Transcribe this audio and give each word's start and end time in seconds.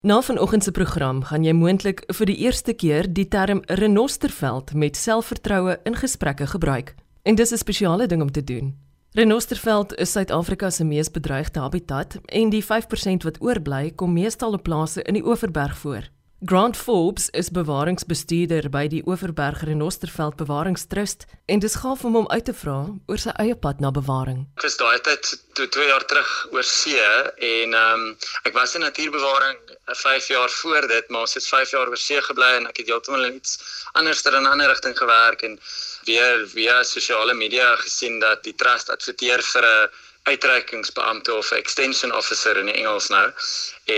Na 0.00 0.22
vanoggend 0.22 0.62
se 0.64 0.70
program 0.70 1.22
gaan 1.26 1.42
jy 1.42 1.52
moontlik 1.58 2.04
vir 2.14 2.30
die 2.30 2.36
eerste 2.44 2.70
keer 2.70 3.08
die 3.10 3.24
term 3.26 3.64
renosterveld 3.66 4.70
met 4.78 4.96
selfvertroue 4.96 5.74
in 5.82 5.96
gesprekke 5.98 6.46
gebruik. 6.46 6.94
En 7.22 7.34
dis 7.34 7.50
'n 7.52 7.56
spesiale 7.56 8.06
ding 8.06 8.22
om 8.22 8.30
te 8.30 8.44
doen. 8.44 8.76
Renosterveld 9.10 9.94
is 9.94 10.12
Suid-Afrika 10.12 10.70
se 10.70 10.84
mees 10.84 11.10
bedreigde 11.10 11.60
habitat 11.60 12.18
en 12.26 12.50
die 12.50 12.64
5% 12.64 13.22
wat 13.24 13.40
oorbly 13.40 13.90
kom 13.90 14.12
meestal 14.12 14.52
op 14.52 14.62
plase 14.62 15.02
in 15.02 15.14
die 15.14 15.26
Oeverberg 15.26 15.78
voor. 15.78 16.10
Grant 16.44 16.76
Forbes 16.76 17.30
is 17.34 17.48
bewaringsbestuurder 17.50 18.68
by 18.70 18.84
die 18.86 19.00
Oeverberg 19.10 19.64
Renosterveld 19.66 20.36
Bewaringstrust 20.38 21.24
en 21.50 21.58
dis 21.58 21.74
gaaf 21.82 22.04
om 22.06 22.14
hom 22.14 22.28
uit 22.30 22.44
te 22.46 22.54
vra 22.54 22.76
oor 23.10 23.18
sy 23.18 23.32
eie 23.42 23.56
pad 23.58 23.80
na 23.82 23.90
bewaring. 23.90 24.44
Ek 24.54 24.68
was 24.68 24.78
daai 24.78 25.02
tyd 25.02 25.32
toe 25.58 25.66
2 25.66 25.88
jaar 25.88 26.06
terug 26.06 26.30
oor 26.54 26.62
see 26.62 27.02
en 27.02 27.74
ehm 27.74 28.04
um, 28.04 28.04
ek 28.46 28.54
was 28.54 28.76
in 28.78 28.86
natuurbewaring 28.86 29.58
5 29.90 30.28
jaar 30.30 30.54
voor 30.60 30.86
dit, 30.86 31.10
maar 31.10 31.26
ons 31.26 31.34
het 31.34 31.48
5 31.50 31.74
jaar 31.74 31.90
oor 31.90 32.02
see 32.04 32.22
gebly 32.28 32.52
en 32.60 32.70
ek 32.70 32.84
het 32.84 32.92
heeltemal 32.94 33.26
iets 33.32 33.58
anders 33.98 34.22
ter 34.22 34.38
in 34.38 34.46
'n 34.46 34.52
ander 34.54 34.70
rigting 34.70 34.94
gewerk 34.94 35.42
en 35.42 35.58
weer 36.06 36.46
via 36.54 36.84
sosiale 36.84 37.34
media 37.34 37.74
gesien 37.82 38.22
dat 38.22 38.46
die 38.46 38.54
trust 38.54 38.94
adverteer 38.94 39.42
vir 39.42 39.66
'n 39.66 39.90
uitreikingsbeampte 40.28 41.34
of 41.34 41.50
extension 41.56 42.12
officer 42.12 42.56
in 42.60 42.68
Engels 42.72 43.08
nou. 43.14 43.24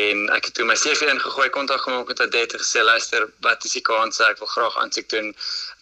En 0.00 0.24
ek 0.36 0.50
het 0.50 0.54
toe 0.58 0.66
my 0.68 0.76
CV 0.78 1.10
ingegooi, 1.12 1.48
kontak 1.54 1.84
gemaak 1.86 2.12
met 2.12 2.22
Adet 2.26 2.54
en 2.56 2.62
gesê 2.62 2.84
luister, 2.86 3.28
wat 3.46 3.64
is 3.64 3.76
die 3.78 3.84
kans 3.86 4.20
ek 4.26 4.42
wil 4.42 4.50
graag 4.54 4.78
aansoek 4.82 5.08
doen? 5.12 5.34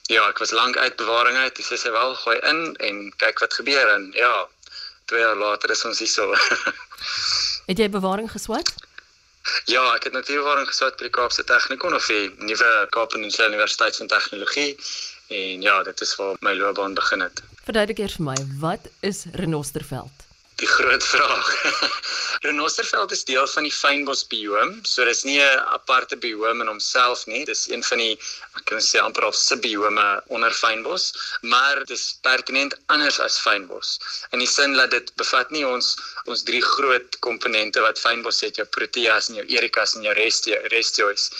Ja, 0.08 0.28
ek 0.28 0.40
was 0.40 0.54
lank 0.56 0.76
uit 0.76 0.96
bewaring 0.96 1.36
uit. 1.36 1.56
Dis 1.56 1.72
sê 1.84 1.92
wel 1.92 2.14
gooi 2.24 2.38
in 2.50 2.62
en 2.88 3.00
kyk 3.20 3.44
wat 3.44 3.58
gebeur 3.60 3.94
en 3.94 4.10
ja, 4.16 4.34
2 5.12 5.20
jaar 5.20 5.36
later 5.36 5.70
is 5.70 5.84
ons 5.84 5.98
hier 5.98 6.12
so. 6.12 6.34
het 7.70 7.78
jy 7.80 7.88
bewaring 7.92 8.30
geswat? 8.32 8.72
Ja, 9.64 9.82
ek 9.94 10.08
het 10.08 10.16
natuurbewaring 10.16 10.68
geswat 10.68 10.98
by 11.00 11.08
die 11.08 11.14
Kaapse 11.16 11.44
Technikon 11.48 11.96
of 11.96 12.06
die 12.08 12.28
nuwe 12.40 12.72
Kaapse 12.92 13.20
Universiteit 13.20 13.96
van 13.96 14.10
Tegnologie 14.12 14.76
en 15.28 15.64
ja, 15.64 15.82
dit 15.82 16.00
is 16.00 16.14
waar 16.16 16.36
my 16.40 16.54
loopbaan 16.56 16.94
begin 16.96 17.20
het. 17.20 17.42
Verduidelik 17.64 18.00
eers 18.04 18.16
vir 18.16 18.30
my, 18.30 18.36
wat 18.60 18.88
is 19.04 19.24
Renosterveld? 19.36 20.27
Die 20.58 20.66
groot 20.66 21.04
vraag. 21.04 21.48
Renosterveld 22.46 23.12
is 23.14 23.24
deel 23.24 23.46
van 23.46 23.66
die 23.66 23.74
fynbos 23.74 24.24
bioom, 24.30 24.72
so 24.82 25.04
dis 25.06 25.20
nie 25.26 25.38
'n 25.38 25.60
aparte 25.76 26.16
bioom 26.24 26.64
in 26.64 26.70
homself 26.70 27.22
nie. 27.30 27.44
Dis 27.46 27.68
een 27.70 27.84
van 27.90 28.02
die 28.02 28.16
ek 28.58 28.64
kan 28.70 28.82
sê 28.86 28.98
amper 28.98 29.28
of 29.28 29.36
subbiome 29.38 30.06
onder 30.38 30.56
fynbos, 30.62 31.04
maar 31.52 31.84
dis 31.92 32.18
pertinent 32.26 32.74
anders 32.96 33.20
as 33.26 33.38
fynbos. 33.46 33.92
In 34.32 34.42
die 34.42 34.50
sin 34.56 34.74
dat 34.80 34.90
dit 34.90 35.14
bevat 35.22 35.54
nie 35.54 35.64
ons 35.66 35.94
ons 36.26 36.42
drie 36.50 36.62
groot 36.62 37.18
komponente 37.28 37.80
wat 37.86 38.02
fynbos 38.02 38.42
het, 38.42 38.58
jou 38.58 38.66
proteas 38.66 39.30
en 39.30 39.38
jou 39.38 39.46
erikas 39.60 39.94
en 39.94 40.02
jou 40.10 40.14
restio 40.18 40.58
restiois. 40.74 41.30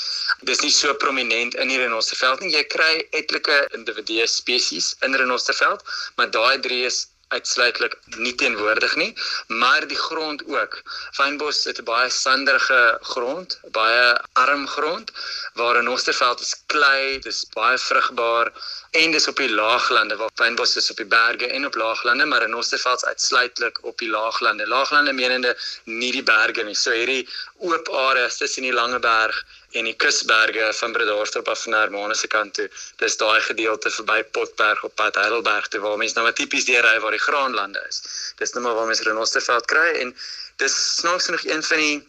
Dis 0.47 0.63
nie 0.63 0.75
so 0.81 0.95
prominent 0.95 1.59
in 1.59 1.75
die 1.75 1.83
Renosterveld 1.83 2.41
nie. 2.41 2.55
Jy 2.55 2.65
kry 2.71 2.95
etlike 3.11 3.61
individue 3.75 4.31
spesies 4.31 4.95
in 5.03 5.19
Renosterveld, 5.19 5.83
maar 6.17 6.31
daai 6.31 6.59
drie 6.63 6.85
is 6.87 7.07
uitsluitlik 7.29 7.97
nie 8.17 8.35
teenwoordig 8.35 8.97
nie, 8.97 9.13
maar 9.47 9.87
die 9.87 9.97
grond 9.97 10.43
ook. 10.47 10.83
Fynbos 11.19 11.65
het 11.65 11.79
'n 11.81 11.85
baie 11.85 12.11
sanderige 12.11 12.99
grond, 13.13 13.61
baie 13.79 14.21
arm 14.33 14.67
grond 14.69 15.13
waar 15.55 15.83
'n 15.83 15.89
Osterveld 15.89 16.41
is 16.41 16.55
klei, 16.67 17.19
dis 17.19 17.47
baie 17.55 17.79
vrugbaar 17.79 18.53
en 18.91 19.11
dis 19.11 19.29
op 19.29 19.37
die 19.37 19.51
laaglande 19.51 20.17
waar 20.17 20.31
fynbos 20.41 20.77
is 20.77 20.91
op 20.91 20.97
die 20.97 21.07
berge 21.07 21.47
en 21.47 21.67
op 21.67 21.75
laaglande, 21.75 22.25
maar 22.25 22.49
'n 22.49 22.55
Osterveld 22.55 23.05
uitsluitlik 23.05 23.79
op 23.85 23.99
die 23.99 24.09
laaglande. 24.09 24.67
Laaglande 24.67 25.13
menende 25.13 25.57
nie 25.85 26.13
die 26.13 26.23
berge 26.23 26.63
nie. 26.63 26.75
So 26.75 26.91
hierdie 26.91 27.29
oop 27.59 27.89
areas 27.89 28.37
tussen 28.37 28.63
die 28.63 28.73
Langeberg 28.73 29.45
en 29.73 29.85
die 29.85 29.95
kusberge 29.95 30.73
van 30.73 30.93
Bredasdorp 30.93 31.49
af 31.49 31.67
na 31.67 31.81
Hermanus 31.81 32.21
se 32.21 32.27
kant 32.27 32.55
toe. 32.55 32.69
Dis 32.97 33.17
daai 33.17 33.41
gedeelte 33.41 33.91
verby 33.91 34.23
Potberg 34.25 34.85
op 34.85 34.95
pad 34.95 35.15
Heidelberg 35.15 35.69
toe 35.69 35.81
waar 35.81 35.97
mense 35.97 36.15
nou 36.15 36.25
maar 36.25 36.35
tipies 36.35 36.65
deur 36.65 36.85
ry 36.85 37.01
waar 37.01 37.17
die 37.17 37.27
graanlande 37.29 37.85
is. 37.89 38.03
Dis 38.37 38.53
nou 38.53 38.65
maar 38.65 38.75
waar 38.75 38.87
mense 38.87 39.03
renosterveld 39.03 39.65
kry 39.65 39.89
en 40.05 40.17
dis 40.57 40.97
snaaks 40.97 41.29
nog 41.29 41.45
een 41.45 41.63
van 41.63 41.77
die 41.77 42.09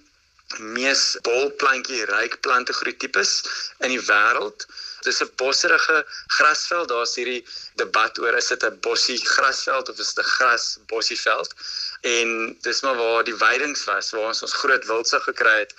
mees 0.58 1.18
bolplantjie 1.22 2.06
ryk 2.06 2.40
plantegroei 2.42 2.96
tipes 2.98 3.44
in 3.80 3.90
die 3.90 4.02
wêreld. 4.08 4.66
Dis 5.08 5.22
'n 5.22 5.32
bosserige 5.36 6.06
grasveld. 6.38 6.90
Daar's 6.90 7.16
hierdie 7.16 7.46
debat 7.76 8.20
oor 8.20 8.36
is 8.38 8.48
dit 8.48 8.64
'n 8.64 8.80
bossie 8.80 9.20
grasveld 9.36 9.90
of 9.90 10.00
is 10.00 10.14
dit 10.14 10.26
'n 10.26 10.30
gras 10.30 10.78
bossieveld? 10.88 11.54
En 12.02 12.58
dis 12.62 12.82
maar 12.82 12.96
waar 12.96 13.24
die 13.24 13.38
weidings 13.38 13.84
was 13.84 14.12
waar 14.12 14.28
ons 14.28 14.42
ons 14.42 14.54
groot 14.54 14.86
wildsig 14.86 15.24
gekry 15.24 15.60
het 15.60 15.74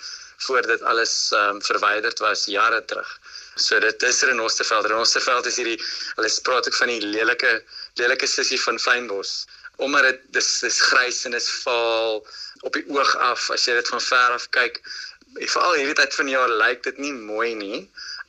voor 0.45 0.61
dit 0.61 0.81
alles 0.81 1.31
ehm 1.31 1.55
um, 1.55 1.61
verwyderd 1.61 2.19
was 2.19 2.45
jare 2.45 2.85
terug. 2.85 3.19
So 3.55 3.79
dit 3.79 4.03
is 4.03 4.21
Renosterveld. 4.21 4.85
Renosterveld 4.85 5.45
is 5.45 5.55
hierdie 5.55 5.79
hulle 6.15 6.31
praat 6.41 6.67
ook 6.67 6.75
van 6.75 6.87
die 6.87 7.01
lelike 7.01 7.63
lelike 7.93 8.27
sissie 8.27 8.61
van 8.61 8.79
fynbos 8.79 9.45
omdat 9.75 10.03
dit 10.03 10.19
dis 10.37 10.49
dis 10.59 10.81
grys 10.81 11.23
en 11.25 11.33
is 11.33 11.49
vaal 11.63 12.21
op 12.61 12.73
die 12.73 12.85
oog 12.89 13.15
af 13.17 13.49
as 13.49 13.65
jy 13.65 13.73
dit 13.79 13.87
van 13.93 14.01
ver 14.01 14.37
af 14.37 14.49
kyk. 14.57 14.81
Veral 15.33 15.77
hierdie 15.79 15.97
tyd 15.97 16.15
van 16.15 16.29
die 16.29 16.35
jaar 16.35 16.53
lyk 16.63 16.83
dit 16.83 16.97
nie 16.97 17.13
mooi 17.13 17.53
nie 17.55 17.81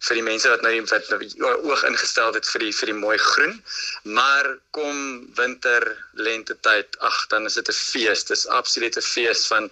vir 0.07 0.19
die 0.19 0.25
mense 0.27 0.51
wat 0.51 0.63
nou 0.67 0.73
die 0.75 0.83
wat 0.91 1.11
nou 1.11 1.53
oog 1.71 1.83
ingestel 1.87 2.35
het 2.35 2.49
vir 2.53 2.65
die 2.67 2.73
vir 2.79 2.91
die 2.91 2.99
mooi 2.99 3.17
groen. 3.23 3.57
Maar 4.19 4.49
kom 4.77 4.97
winter, 5.39 5.87
lente 6.19 6.57
tyd, 6.67 6.97
ag, 6.99 7.19
dan 7.31 7.47
is 7.47 7.59
dit 7.61 7.69
'n 7.69 7.81
fees. 7.93 8.25
Dis 8.25 8.47
absolute 8.47 9.03
fees 9.03 9.47
van 9.47 9.71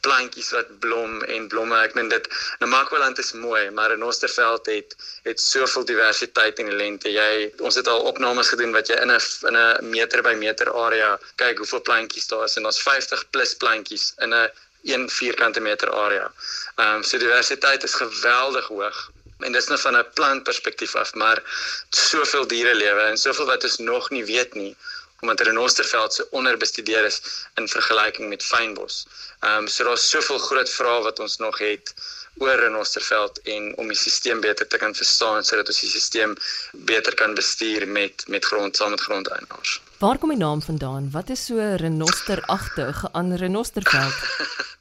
plantjies 0.00 0.50
wat 0.56 0.78
blom 0.80 1.22
en 1.22 1.48
blomme. 1.48 1.76
Ek 1.84 1.94
meen 1.94 2.08
dit, 2.08 2.26
Namakwaland 2.58 3.18
is 3.18 3.32
mooi, 3.32 3.70
maar 3.70 3.92
in 3.92 4.02
Osterveld 4.04 4.66
het 4.66 4.96
het 5.22 5.40
soveel 5.40 5.84
diversiteit 5.84 6.58
in 6.58 6.66
die 6.72 6.76
lente. 6.76 7.12
Jy 7.12 7.52
ons 7.60 7.74
het 7.74 7.88
al 7.88 8.02
opnames 8.10 8.48
gedoen 8.48 8.72
wat 8.72 8.88
jy 8.88 8.96
in 8.96 9.12
'n 9.12 9.20
in 9.48 9.56
'n 9.56 9.90
meter 9.90 10.22
by 10.22 10.34
meter 10.34 10.72
area 10.72 11.18
kyk 11.36 11.58
hoeveel 11.58 11.82
plantjies 11.82 12.26
daar 12.26 12.44
is 12.44 12.56
en 12.56 12.62
daar's 12.62 12.82
50 12.82 13.30
plus 13.30 13.54
plantjies 13.54 14.14
in 14.18 14.34
'n 14.34 14.50
1 14.82 15.08
vierkante 15.10 15.60
meter 15.60 15.90
area. 15.92 16.32
Ehm 16.76 16.96
um, 16.96 17.02
so 17.02 17.18
diversiteit 17.18 17.82
is 17.82 17.94
geweldig 17.94 18.66
hoog 18.66 19.10
en 19.44 19.52
dis 19.52 19.68
net 19.68 19.80
van 19.80 19.96
'n 19.96 20.06
plantperspektief 20.14 20.94
af, 20.94 21.14
maar 21.14 21.42
soveel 21.90 22.46
diere 22.46 22.74
lewe 22.74 23.00
en 23.00 23.18
soveel 23.18 23.46
wat 23.46 23.64
ons 23.64 23.78
nog 23.78 24.10
nie 24.10 24.24
weet 24.24 24.54
nie 24.54 24.76
omdat 25.20 25.40
Renosterveld 25.40 26.14
so 26.14 26.24
onderbestudeer 26.30 27.04
is 27.04 27.20
in 27.54 27.68
vergelyking 27.68 28.28
met 28.28 28.44
fynbos. 28.44 29.06
Ehm 29.40 29.56
um, 29.56 29.68
so 29.68 29.84
daar's 29.84 30.08
soveel 30.08 30.38
groot 30.38 30.70
vrae 30.70 31.02
wat 31.02 31.18
ons 31.18 31.36
nog 31.36 31.58
het 31.58 31.94
oor 32.38 32.56
Renosterveld 32.60 33.40
en 33.42 33.76
om 33.76 33.88
die 33.88 33.96
stelsel 33.96 34.40
beter 34.40 34.66
te 34.66 34.76
kan 34.76 34.94
verstaan 34.94 35.44
sodat 35.44 35.68
ons 35.68 35.80
die 35.80 35.90
stelsel 35.90 36.34
beter 36.72 37.14
kan 37.14 37.34
bestuur 37.34 37.88
met 37.88 38.24
met 38.26 38.44
grond 38.44 38.76
saam 38.76 38.90
met 38.90 39.00
grondeienaars. 39.00 39.80
Waar 39.98 40.18
kom 40.18 40.28
die 40.28 40.38
naam 40.38 40.62
vandaan? 40.62 41.10
Wat 41.12 41.28
is 41.30 41.44
so 41.44 41.74
renosteragtig 41.76 43.04
aan 43.12 43.36
Renosterveld? 43.36 44.14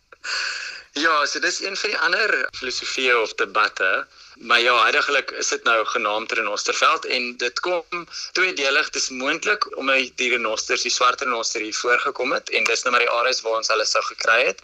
Ja, 1.00 1.26
so 1.26 1.40
dis 1.40 1.62
een 1.62 1.78
van 1.78 1.90
die 1.90 2.00
ander 2.00 2.48
filosofieë 2.58 3.14
of 3.22 3.34
debatte. 3.40 4.08
Maar 4.40 4.60
ja, 4.60 4.82
heidaglik 4.82 5.32
is 5.32 5.48
dit 5.48 5.64
nou 5.64 5.86
genaamd 5.86 6.32
renosterveld 6.32 7.06
en 7.06 7.38
dit 7.38 7.60
kom 7.60 8.08
tweedelig. 8.32 8.90
Dis 8.90 9.10
moontlik 9.10 9.78
omdat 9.78 10.12
die 10.16 10.30
renosters, 10.30 10.86
die 10.88 10.92
swart 10.92 11.22
renoster 11.22 11.62
hier 11.62 11.76
voorgekom 11.76 12.32
het 12.32 12.50
en 12.50 12.64
dis 12.64 12.84
nou 12.84 12.94
maar 12.94 13.04
die 13.04 13.12
areas 13.12 13.42
waar 13.42 13.58
ons 13.60 13.68
hulle 13.68 13.86
sou 13.86 14.04
gekry 14.08 14.46
het. 14.46 14.62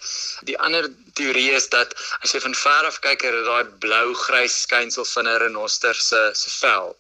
Die 0.47 0.55
ander 0.59 0.87
teorie 1.19 1.51
is 1.51 1.67
dat 1.69 1.91
as 2.23 2.31
jy 2.31 2.39
van 2.45 2.55
ver 2.55 2.87
af 2.87 2.99
kyk, 3.03 3.27
is 3.27 3.43
daai 3.49 3.65
blou-grys 3.83 4.61
skynsel 4.63 5.05
van 5.11 5.27
'n 5.27 5.41
renoster 5.43 5.95
se 5.95 6.29
se 6.33 6.49
vel. 6.59 6.95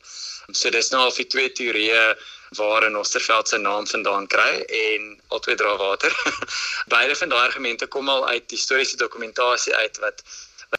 So 0.51 0.69
dis 0.69 0.91
nou 0.91 1.01
al 1.07 1.15
die 1.15 1.27
twee 1.27 1.51
teorieë 1.51 2.17
waar 2.59 2.83
in 2.83 2.97
Osterveld 2.97 3.47
se 3.47 3.57
naam 3.57 3.87
vandaan 3.87 4.27
kry 4.27 4.65
en 4.67 5.21
albei 5.27 5.55
dra 5.55 5.77
water. 5.77 6.11
Beide 6.93 7.15
van 7.15 7.29
daai 7.29 7.47
argumente 7.47 7.87
kom 7.87 8.09
al 8.09 8.27
uit 8.27 8.51
historiese 8.51 8.97
dokumentasie 8.97 9.75
uit 9.75 9.97
wat 9.97 10.23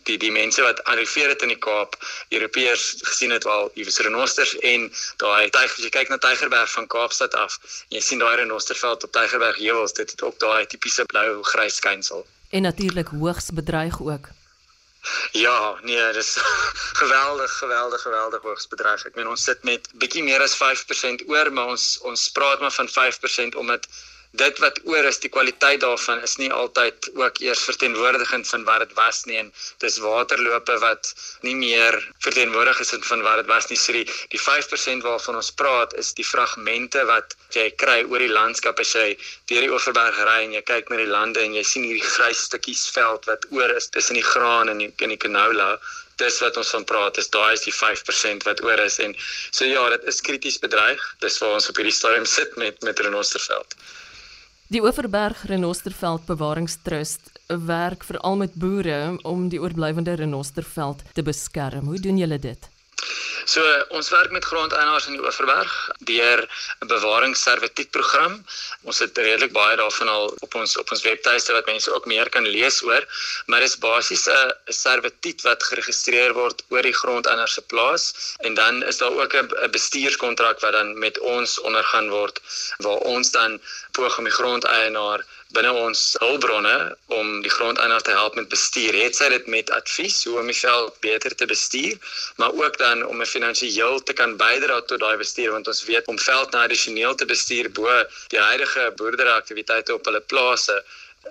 die 0.09 0.19
die 0.19 0.33
mense 0.33 0.63
wat 0.63 0.83
arriveer 0.85 1.29
het 1.29 1.43
in 1.43 1.53
die 1.55 1.59
Kaap, 1.59 1.97
Europeërs 2.29 2.87
gesien 3.09 3.35
het 3.35 3.45
wel 3.45 3.71
iewers 3.75 3.99
renosters 3.99 4.55
en 4.59 4.89
daai 5.23 5.51
tyger 5.51 5.85
jy 5.85 5.91
kyk 5.99 6.09
na 6.13 6.19
Tygerberg 6.23 6.71
van 6.73 6.87
Kaapstad 6.87 7.35
af, 7.35 7.59
jy 7.89 8.01
sien 8.01 8.23
daai 8.23 8.37
renosterveld 8.43 9.05
op 9.05 9.13
Tygerberg 9.13 9.61
heuwels, 9.63 9.97
dit 9.99 10.11
het 10.11 10.23
ook 10.23 10.39
daai 10.43 10.67
tipiese 10.67 11.05
blou-grys 11.13 11.77
skynsel. 11.83 12.27
En 12.51 12.63
natuurlik 12.63 13.09
hoogs 13.09 13.51
bedreig 13.53 14.01
ook. 14.01 14.29
Ja, 15.33 15.79
nee, 15.83 16.13
dis 16.13 16.37
geweldig, 17.03 17.53
geweldig, 17.59 18.03
geweldig 18.03 18.43
hoogs 18.43 18.69
bedreig. 18.69 19.05
Ek 19.07 19.15
meen 19.15 19.29
ons 19.31 19.45
sit 19.45 19.63
met 19.63 19.87
bietjie 20.03 20.25
meer 20.27 20.43
as 20.43 20.57
5% 20.59 21.27
oor, 21.31 21.53
maar 21.53 21.75
ons 21.77 21.87
ons 22.11 22.29
praat 22.35 22.61
maar 22.61 22.75
van 22.75 22.91
5% 22.91 23.59
omdat 23.63 23.87
dit 24.41 24.59
wat 24.63 24.79
oor 24.85 25.07
is, 25.09 25.19
die 25.23 25.31
kwaliteit 25.33 25.81
daarvan 25.83 26.23
is 26.27 26.37
nie 26.41 26.49
altyd 26.53 27.09
ook 27.21 27.39
eers 27.45 27.63
verteenwoordigend 27.69 28.49
van 28.49 28.65
wat 28.69 28.83
dit 28.85 28.93
was 28.99 29.25
nie. 29.29 29.39
En 29.41 29.51
dis 29.85 29.99
waterlope 30.05 30.77
wat 30.83 31.13
nie 31.47 31.55
meer 31.57 31.99
verteenwoordig 32.25 32.81
is 32.85 32.93
van 33.11 33.23
wat 33.27 33.41
dit 33.43 33.51
was 33.51 33.69
nie. 33.71 33.79
So 33.81 33.97
die, 33.97 34.05
die 34.35 34.41
5% 34.41 35.07
waarvan 35.07 35.41
ons 35.41 35.53
praat 35.61 35.95
is 36.03 36.13
die 36.19 36.27
fragmente 36.27 37.05
wat 37.11 37.37
jy 37.57 37.69
kry 37.83 37.99
oor 38.05 38.23
die 38.23 38.33
landskap 38.33 38.81
as 38.83 38.95
jy 38.95 39.09
deur 39.51 39.67
die 39.67 39.73
Oeverberg 39.73 40.23
ry 40.29 40.41
en 40.47 40.57
jy 40.57 40.65
kyk 40.69 40.91
na 40.91 41.01
die 41.03 41.11
lande 41.11 41.45
en 41.45 41.57
jy 41.57 41.65
sien 41.65 41.87
hierdie 41.89 42.15
grys 42.17 42.47
stukkies 42.49 42.87
veld 42.97 43.29
wat 43.31 43.47
oor 43.57 43.77
is 43.77 43.89
tussen 43.95 44.19
die 44.21 44.27
graan 44.27 44.73
en 44.73 44.83
die, 44.85 44.93
in 45.05 45.15
die 45.15 45.21
canola. 45.21 45.77
Dis 46.21 46.41
wat 46.41 46.57
ons 46.57 46.73
van 46.73 46.85
praat 46.89 47.19
is 47.21 47.29
daai 47.33 47.53
is 47.53 47.67
die 47.67 47.75
5% 47.77 48.49
wat 48.49 48.63
oor 48.65 48.81
is. 48.85 48.99
En 49.05 49.13
so 49.51 49.69
ja 49.69 49.85
dit 49.93 50.09
is 50.13 50.25
krities 50.25 50.59
bedreig. 50.63 51.03
Dis 51.25 51.39
waar 51.43 51.59
ons 51.59 51.69
op 51.69 51.81
hierdie 51.81 51.95
stadium 51.95 52.25
sit 52.29 52.57
met 52.61 52.83
met 52.89 53.01
renosterveld 53.05 53.77
Die 54.69 54.83
Oeverberg 54.83 55.45
Renosterveld 55.47 56.25
Bewaringstrust 56.27 57.41
werk 57.47 58.03
veral 58.05 58.37
met 58.37 58.55
boere 58.59 59.15
om 59.23 59.45
die 59.49 59.61
oorblywende 59.63 60.17
renosterveld 60.19 61.05
te 61.15 61.23
beskerm. 61.23 61.87
Hoe 61.87 62.01
doen 62.03 62.19
julle 62.19 62.39
dit? 62.39 62.67
So 63.57 63.65
ons 63.97 64.11
werk 64.13 64.33
met 64.37 64.45
grondeienaars 64.45 65.07
in 65.09 65.15
die 65.17 65.23
Oeverberg 65.25 65.75
deur 66.09 66.43
'n 66.85 66.89
bewaringsservituutprogram. 66.91 68.35
Ons 68.91 68.99
het 69.05 69.19
redelik 69.19 69.53
baie 69.55 69.79
daarvan 69.81 70.11
al 70.15 70.27
op 70.47 70.57
ons 70.61 70.77
op 70.83 70.91
ons 70.93 71.05
webtuiste 71.07 71.57
wat 71.57 71.71
mense 71.73 71.95
ook 71.95 72.09
meer 72.13 72.29
kan 72.35 72.45
lees 72.57 72.83
oor, 72.89 73.07
maar 73.47 73.65
dit 73.65 73.71
is 73.71 73.79
basies 73.87 74.27
'n 74.29 74.53
servituut 74.83 75.41
wat 75.49 75.65
geregistreer 75.71 76.37
word 76.41 76.63
oor 76.69 76.83
die 76.83 76.99
grondeienaar 77.01 77.49
se 77.49 77.63
plaas 77.73 78.05
en 78.49 78.55
dan 78.55 78.83
is 78.83 78.99
daar 78.99 79.17
ook 79.23 79.33
'n 79.35 79.71
bestuurskontrak 79.79 80.61
wat 80.61 80.73
dan 80.73 80.99
met 80.99 81.19
ons 81.19 81.61
ondergaan 81.61 82.11
word 82.11 82.41
waar 82.85 83.01
ons 83.15 83.31
dan 83.31 83.61
poog 83.93 84.19
om 84.19 84.25
die 84.25 84.39
grondeienaar 84.41 85.25
binne 85.55 85.73
ons 85.73 86.01
hulpbronne 86.19 86.97
om 87.15 87.43
die 87.43 87.51
grondeienaar 87.51 88.03
te 88.03 88.11
help 88.11 88.35
met 88.35 88.49
bestuur. 88.49 88.95
Het 88.95 89.17
sy 89.17 89.29
dit 89.29 89.47
met 89.47 89.71
advies 89.71 90.25
hoe 90.25 90.39
om 90.41 90.51
die 90.51 90.59
veld 90.59 91.01
beter 91.01 91.35
te 91.35 91.47
bestuur, 91.47 91.95
maar 92.37 92.53
ook 92.53 92.79
dan 92.79 93.07
om 93.07 93.23
'n 93.23 93.33
finansiëel 93.37 94.03
te 94.03 94.13
kan 94.13 94.37
bydra 94.37 94.81
tot 94.81 95.01
daai 95.01 95.17
bestuur 95.17 95.51
want 95.51 95.69
ons 95.69 95.85
weet 95.85 96.07
om 96.07 96.19
veld 96.19 96.55
addisioneel 96.55 97.15
te 97.15 97.27
bestuur 97.27 97.71
bo 97.71 98.05
die 98.29 98.41
huidige 98.41 98.93
boerderyaktiwiteite 98.97 99.95
op 99.95 100.05
hulle 100.05 100.21
plase 100.21 100.85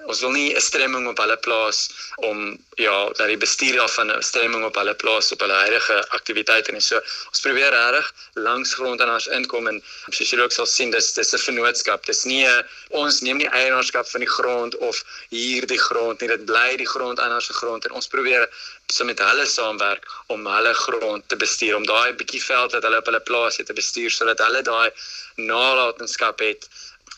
ons 0.05 0.21
wil 0.21 0.31
nie 0.31 0.53
'n 0.53 0.61
stremming 0.61 1.07
op 1.07 1.17
hulle 1.17 1.37
plaas 1.37 1.79
om 2.15 2.57
ja 2.75 2.97
dat 3.17 3.27
die 3.27 3.37
bestuur 3.37 3.75
daarvan 3.75 4.11
'n 4.11 4.21
stremming 4.21 4.63
op 4.65 4.75
hulle 4.75 4.95
plaas 4.95 5.31
op 5.31 5.39
hulle 5.39 5.53
huidige 5.53 5.97
aktiwiteite 6.09 6.71
en 6.71 6.81
so 6.81 6.95
ons 7.31 7.41
probeer 7.45 7.71
regtig 7.71 8.13
langs 8.33 8.73
grond 8.73 9.01
aan 9.01 9.13
ons 9.13 9.27
inkom 9.27 9.67
en 9.67 9.83
soos 10.09 10.29
julle 10.29 10.43
ook 10.43 10.51
sal 10.51 10.65
sien 10.65 10.91
dis 10.91 11.13
dis 11.13 11.33
'n 11.33 11.37
vennootskap. 11.47 12.05
Dis 12.05 12.23
nie 12.23 12.45
a, 12.47 12.63
ons 12.89 13.21
neem 13.21 13.37
nie 13.37 13.49
eienaarskap 13.49 14.07
van 14.07 14.21
die 14.21 14.33
grond 14.37 14.77
of 14.77 15.03
hier 15.29 15.65
die 15.65 15.79
grond 15.87 16.21
nie. 16.21 16.29
Dit 16.29 16.45
bly 16.45 16.77
die 16.77 16.91
grond 16.95 17.19
aan 17.19 17.33
ons 17.33 17.47
grond 17.47 17.85
en 17.85 17.91
ons 17.91 18.07
probeer 18.07 18.49
so 18.93 19.03
met 19.05 19.19
hulle 19.19 19.45
saamwerk 19.45 20.05
om 20.27 20.47
hulle 20.47 20.73
grond 20.73 21.29
te 21.29 21.35
bestuur 21.35 21.75
om 21.75 21.85
daai 21.85 22.13
bietjie 22.13 22.43
veld 22.43 22.71
wat 22.71 22.83
hulle 22.83 22.97
op 22.97 23.05
hulle 23.05 23.19
plaas 23.19 23.57
het 23.57 23.67
te 23.67 23.73
bestuur 23.73 24.11
sodat 24.11 24.39
hulle 24.39 24.61
daai 24.61 24.91
nalatenskap 25.35 26.39
het 26.39 26.69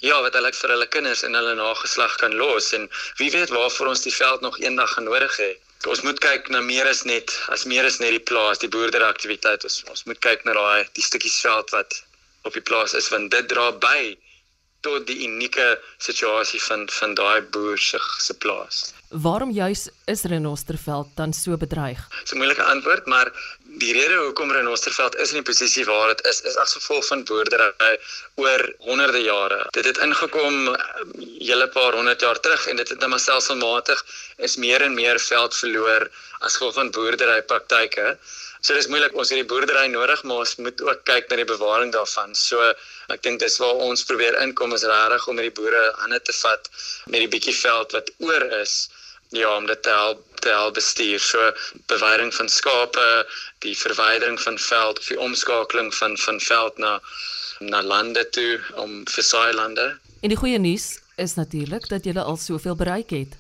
ja, 0.02 0.22
wat 0.22 0.34
hulle 0.38 0.52
vir 0.54 0.74
hulle 0.76 0.88
kinders 0.88 1.24
en 1.24 1.38
hulle 1.38 1.56
nageslag 1.56 2.18
kan 2.22 2.36
los 2.42 2.74
en 2.74 2.90
wie 3.18 3.32
weet 3.32 3.54
waarvoor 3.54 3.94
ons 3.94 4.04
die 4.06 4.14
veld 4.14 4.42
nog 4.42 4.60
eendag 4.60 4.94
gaan 4.94 5.10
nodig 5.10 5.38
hê. 5.42 5.52
Ons 5.88 6.02
moet 6.02 6.20
kyk 6.20 6.50
na 6.50 6.62
meer 6.62 6.88
as 6.90 7.04
net 7.06 7.32
as 7.54 7.66
meer 7.66 7.86
as 7.86 8.00
net 8.00 8.12
die 8.12 8.26
plaas, 8.30 8.60
die 8.60 8.70
boerderyaktiwiteit. 8.70 9.64
Ons 9.64 9.84
ons 9.94 10.06
moet 10.10 10.20
kyk 10.20 10.46
na 10.46 10.54
daai 10.58 10.88
die 10.98 11.06
stukkies 11.06 11.40
veld 11.42 11.74
wat 11.76 12.02
op 12.44 12.54
die 12.54 12.66
plaas 12.70 12.94
is 12.98 13.10
want 13.14 13.32
dit 13.32 13.48
dra 13.52 13.72
by 13.72 14.18
tot 14.86 15.08
die 15.10 15.20
unieke 15.26 15.68
situasie 15.98 16.62
van 16.68 16.86
van 17.00 17.16
daai 17.18 17.42
boer 17.54 17.78
se 17.78 18.00
se 18.26 18.34
plaas. 18.44 18.94
Waarom 19.10 19.52
juis 19.52 19.88
is 20.06 20.24
Renosterveld 20.24 21.16
dan 21.16 21.34
so 21.34 21.58
bedreig? 21.58 22.02
Dis 22.24 22.34
'n 22.34 22.38
moeilike 22.38 22.64
antwoord, 22.64 23.06
maar 23.06 23.32
die 23.82 23.94
rede 23.94 24.16
hoekom 24.24 24.52
Renosterveld 24.52 25.16
is 25.22 25.32
in 25.34 25.42
die 25.42 25.48
posisie 25.50 25.84
waar 25.86 26.10
dit 26.14 26.24
is, 26.30 26.42
is 26.50 26.56
as 26.62 26.74
gevolg 26.78 27.06
van 27.10 27.24
boerdery 27.30 27.92
oor 28.42 28.64
honderde 28.88 29.22
jare. 29.22 29.60
Dit 29.78 29.86
het 29.90 30.00
ingekom 30.04 30.76
hele 31.20 31.68
paar 31.76 31.98
honderd 31.98 32.22
jaar 32.22 32.40
terug 32.40 32.68
en 32.72 32.82
dit 32.82 32.90
het 32.90 33.00
net 33.00 33.14
maar 33.14 33.24
selfsmatig 33.24 34.04
is 34.48 34.58
meer 34.64 34.86
en 34.86 34.98
meer 34.98 35.20
veld 35.22 35.56
verloor 35.56 36.08
as 36.40 36.58
gevolg 36.58 36.78
van 36.80 36.92
boerdery 36.92 37.42
praktyke. 37.52 38.18
So 38.62 38.74
dis 38.74 38.90
moeilik 38.90 39.16
ons 39.16 39.30
het 39.30 39.44
die 39.44 39.48
boerdery 39.48 39.86
nodig, 39.94 40.24
maar 40.26 40.42
ons 40.44 40.56
moet 40.58 40.82
ook 40.82 41.04
kyk 41.06 41.30
na 41.30 41.38
die 41.40 41.50
bewaring 41.50 41.94
daarvan. 41.94 42.34
So 42.36 42.74
ek 43.14 43.22
dink 43.24 43.44
dis 43.44 43.60
waar 43.62 43.78
ons 43.86 44.06
probeer 44.10 44.40
inkom 44.42 44.74
is 44.78 44.86
regtig 44.90 45.28
om 45.28 45.38
met 45.38 45.50
die 45.52 45.58
boere 45.62 45.84
hande 46.02 46.20
te 46.26 46.34
vat 46.42 46.72
met 47.06 47.22
die 47.22 47.32
bietjie 47.36 47.56
veld 47.56 47.94
wat 48.00 48.10
oor 48.26 48.48
is 48.62 48.88
ja 49.30 49.56
om 49.58 49.66
dit 49.66 49.82
te 49.84 49.90
help 49.90 50.24
te 50.40 50.50
help 50.50 50.74
bestuur. 50.74 51.20
So 51.20 51.52
bewyding 51.86 52.34
van 52.34 52.50
skape 52.50 53.26
die 53.66 53.78
verwydering 53.78 54.40
van 54.42 54.58
veld 54.58 55.00
of 55.00 55.08
die 55.08 55.20
omskakeling 55.20 55.94
van 55.96 56.18
van 56.18 56.40
veld 56.40 56.78
na 56.78 57.00
na 57.60 57.82
lande 57.84 58.30
toe 58.30 58.60
om 58.76 59.02
vir 59.10 59.24
saai 59.24 59.54
lande. 59.54 59.98
En 60.22 60.30
die 60.30 60.38
goeie 60.38 60.60
nuus 60.60 61.00
is 61.16 61.34
natuurlik 61.34 61.90
dat 61.90 62.06
jy 62.06 62.14
al 62.22 62.38
soveel 62.38 62.76
bereik 62.76 63.10
het 63.10 63.38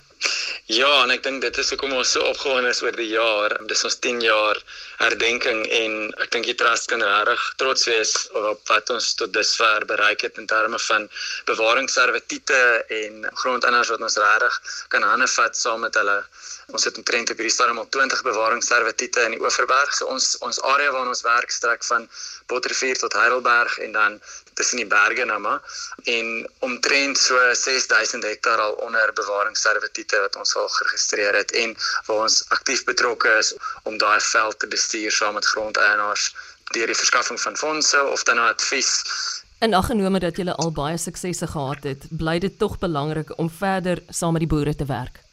Ja, 0.67 0.89
en 1.03 1.13
ek 1.13 1.21
dink 1.23 1.39
dit 1.45 1.57
is 1.61 1.69
hoekom 1.71 1.93
ons 1.95 2.09
so 2.11 2.23
opgewonde 2.27 2.73
is 2.73 2.81
oor 2.83 2.95
die 2.97 3.07
jaar. 3.13 3.53
Dis 3.69 3.85
ons 3.87 3.95
10 4.03 4.17
jaar 4.25 4.57
herdenking 4.99 5.61
en 5.77 5.93
ek 6.23 6.33
dink 6.33 6.49
die 6.49 6.55
trust 6.59 6.89
kan 6.91 7.03
regtig 7.05 7.45
trots 7.61 7.85
wees 7.87 8.11
op 8.35 8.63
wat 8.67 8.91
ons 8.91 9.13
tot 9.19 9.31
dusver 9.35 9.85
bereik 9.87 10.25
het 10.27 10.41
in 10.41 10.49
terme 10.49 10.79
van 10.87 11.07
bewaringsservitute 11.47 12.59
en 12.97 13.23
grondeienars 13.43 13.93
wat 13.93 14.03
ons 14.09 14.19
regtig 14.23 14.59
kan 14.91 15.07
hande 15.07 15.29
vat 15.37 15.55
saam 15.55 15.85
met 15.85 15.95
hulle. 16.01 16.17
Ons 16.75 16.89
het 16.89 16.99
omtrent 16.99 17.31
op 17.31 17.39
hierdie 17.39 17.53
stadium 17.53 17.79
al 17.85 17.87
20 17.95 18.25
bewaringsservitute 18.27 19.23
in 19.29 19.37
die 19.37 19.41
Oeverberg. 19.43 19.93
So 19.95 20.11
ons 20.11 20.33
ons 20.43 20.59
area 20.73 20.91
waar 20.91 21.07
ons 21.07 21.23
werk 21.23 21.53
strek 21.55 21.87
van 21.87 22.09
Potterrivier 22.51 22.99
tot 22.99 23.15
Heidelberg 23.15 23.79
en 23.87 23.95
dan 23.95 24.19
tussen 24.59 24.81
die 24.81 24.89
berge 24.89 25.25
nou 25.29 25.39
maar 25.45 25.61
en 26.15 26.27
omtrent 26.67 27.21
so 27.21 27.39
6000 27.61 28.27
hektaar 28.29 28.63
al 28.65 28.77
onder 28.87 29.13
bewaringsservitute 29.21 30.21
wat 30.25 30.37
ons 30.41 30.55
al 30.61 30.69
geregistreer 30.77 31.39
het 31.41 31.55
en 31.63 31.75
waar 32.09 32.23
ons 32.27 32.43
aktief 32.57 32.83
betrokke 32.91 33.33
is 33.41 33.53
om 33.83 33.97
daai 33.97 34.19
veld 34.29 34.59
te 34.59 34.69
bestuur 34.75 35.11
saam 35.21 35.37
met 35.39 35.51
grondeienaars 35.53 36.31
deur 36.75 36.93
die 36.93 37.01
verskaffing 37.03 37.41
van 37.41 37.61
fondse 37.65 38.03
of 38.15 38.23
dan 38.29 38.41
advies 38.47 38.95
En 39.59 39.73
aggenome 39.73 40.19
dat 40.21 40.37
julle 40.37 40.53
al 40.61 40.71
baie 40.71 40.97
suksese 41.01 41.47
gehad 41.49 41.83
het, 41.83 42.03
bly 42.09 42.35
dit 42.39 42.59
tog 42.61 42.75
belangrik 42.77 43.31
om 43.41 43.49
verder 43.49 44.03
saam 44.07 44.37
met 44.37 44.43
die 44.45 44.49
boere 44.51 44.75
te 44.75 44.85
werk. 44.85 45.23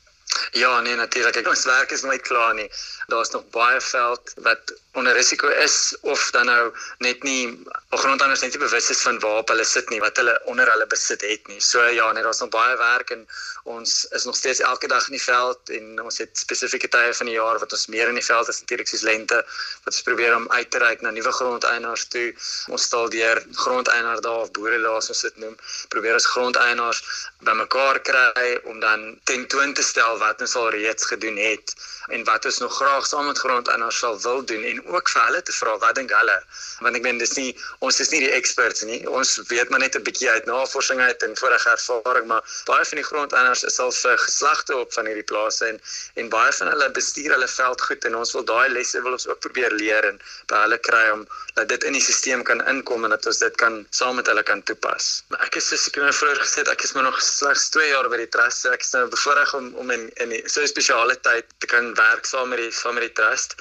Ja, 0.50 0.80
nee 0.80 0.94
natuurlik. 0.94 1.48
Ons 1.48 1.64
werk 1.64 1.90
is 1.90 2.02
nooit 2.02 2.22
klaar 2.22 2.54
nie. 2.54 2.70
Daar's 3.06 3.30
nog 3.30 3.48
baie 3.50 3.80
veld 3.80 4.32
wat 4.36 4.74
onder 4.94 5.12
risiko 5.12 5.48
is 5.48 5.96
of 6.00 6.30
dan 6.30 6.46
nou 6.46 6.72
net 6.98 7.22
nie 7.22 7.64
grondanders 7.90 8.40
net 8.40 8.54
nie 8.54 8.62
bewus 8.62 8.90
is 8.90 9.02
van 9.02 9.18
waar 9.20 9.40
op 9.42 9.48
hulle 9.50 9.64
sit 9.66 9.88
nie, 9.90 9.98
wat 10.00 10.16
hulle 10.16 10.34
onder 10.50 10.70
hulle 10.70 10.86
besit 10.86 11.24
het 11.26 11.46
nie. 11.50 11.60
So 11.60 11.82
ja, 11.82 12.12
nee, 12.12 12.22
daar's 12.22 12.38
nog 12.42 12.52
baie 12.54 12.76
werk 12.78 13.10
en 13.10 13.26
ons 13.64 14.04
is 14.14 14.24
nog 14.24 14.36
steeds 14.36 14.60
elke 14.60 14.88
dag 14.88 15.06
in 15.08 15.16
die 15.16 15.22
veld 15.22 15.70
en 15.74 16.02
ons 16.02 16.18
het 16.22 16.38
spesifieke 16.38 16.88
tye 16.88 17.14
van 17.14 17.30
die 17.30 17.34
jaar 17.34 17.58
wat 17.58 17.74
ons 17.74 17.86
meer 17.90 18.08
in 18.08 18.18
die 18.20 18.24
veld 18.24 18.48
is 18.48 18.60
natuurlik 18.60 18.90
soos 18.90 19.02
lente 19.08 19.40
wat 19.84 19.92
ons 19.92 20.06
probeer 20.06 20.36
om 20.36 20.46
uit 20.52 20.70
te 20.70 20.82
reik 20.82 21.02
na 21.02 21.10
nuwe 21.10 21.32
grondeienaars 21.32 22.06
toe. 22.14 22.28
Ons 22.70 22.86
stel 22.90 23.10
deur 23.10 23.42
grondeienaar 23.64 24.22
daar 24.22 24.46
of 24.46 24.54
boere 24.54 24.78
laas 24.78 25.10
ons 25.10 25.26
dit 25.26 25.42
noem, 25.42 25.58
probeer 25.90 26.20
ons 26.20 26.30
grondeienaars 26.36 27.02
bymekaar 27.44 28.02
kry 28.06 28.46
om 28.70 28.78
dan 28.80 29.18
tentoon 29.24 29.74
te 29.74 29.82
stel 29.82 30.18
wat 30.24 30.44
ons 30.46 30.56
al 30.60 30.70
reeds 30.74 31.06
gedoen 31.12 31.38
het 31.40 31.74
en 32.16 32.24
wat 32.28 32.44
ons 32.50 32.58
nog 32.64 32.74
graag 32.80 33.06
saam 33.06 33.26
met 33.30 33.40
grondeienaars 33.44 33.98
sal 34.04 34.18
wil 34.26 34.44
doen 34.50 34.64
en 34.70 34.82
ook 34.96 35.12
vir 35.14 35.22
hulle 35.26 35.42
te 35.42 35.54
vra 35.58 35.76
wat 35.84 36.00
dink 36.00 36.12
hulle 36.18 36.36
want 36.84 36.98
ek 37.00 37.06
meen 37.06 37.20
dis 37.22 37.36
nie 37.38 37.50
ons 37.78 38.00
is 38.04 38.12
nie 38.14 38.22
die 38.26 38.32
experts 38.38 38.84
nie 38.88 39.00
ons 39.20 39.36
weet 39.52 39.70
maar 39.70 39.84
net 39.84 39.96
'n 39.96 40.04
bietjie 40.08 40.30
uit 40.30 40.50
navorsing 40.50 41.00
uit 41.00 41.22
en 41.28 41.36
vorige 41.42 41.70
ervaring 41.76 42.26
maar 42.32 42.42
baie 42.70 42.84
van 42.90 43.02
die 43.02 43.08
grondeienaars 43.10 43.64
is 43.70 43.78
al 43.78 43.92
vir 43.92 44.18
geslagte 44.26 44.76
op 44.76 44.92
van 44.92 45.06
hierdie 45.06 45.28
plase 45.32 45.66
en 45.72 45.80
en 46.14 46.28
baie 46.28 46.52
van 46.52 46.72
hulle 46.74 46.90
bestuur 46.90 47.30
hulle 47.36 47.48
veld 47.48 47.80
goed 47.88 48.04
en 48.04 48.20
ons 48.22 48.32
wil 48.36 48.44
daai 48.44 48.68
lesse 48.68 49.02
wil 49.02 49.18
ons 49.18 49.28
ook 49.28 49.40
probeer 49.46 49.72
leer 49.80 50.04
en 50.12 50.20
by 50.52 50.64
hulle 50.66 50.78
kry 50.90 51.04
om 51.16 51.26
dat 51.54 51.68
dit 51.68 51.84
in 51.84 51.92
die 51.96 52.02
stelsel 52.02 52.42
kan 52.42 52.60
inkom 52.70 53.04
en 53.06 53.14
dat 53.14 53.26
ons 53.30 53.38
dit 53.38 53.56
kan 53.60 53.80
saam 53.90 54.16
met 54.18 54.28
hulle 54.30 54.42
kan 54.42 54.62
toepas. 54.68 55.24
Ek 55.46 55.58
is 55.60 55.68
soos 55.70 55.86
ek 55.90 55.98
nou 56.02 56.12
vroeër 56.18 56.40
gesê 56.42 56.62
het, 56.62 56.70
ek 56.72 56.84
is 56.86 56.94
maar 56.96 57.06
nog 57.06 57.20
slegs 57.22 57.68
2 57.74 57.90
jaar 57.90 58.08
by 58.12 58.20
die 58.22 58.30
trust 58.36 58.66
en 58.66 58.76
ek 58.76 58.86
is 58.86 58.92
nou 58.96 59.04
bevoorreg 59.12 59.54
om 59.58 59.70
om 59.82 59.92
in 59.94 60.06
in 60.22 60.32
so 60.46 60.60
'n 60.62 60.68
spesiale 60.68 61.16
tyd 61.20 61.44
te 61.58 61.66
kan 61.66 61.94
werk 61.94 62.26
saam 62.26 62.48
met 62.48 62.58
die 62.58 62.70
saam 62.70 62.94
met 62.94 63.06
die 63.08 63.16
trust. 63.20 63.54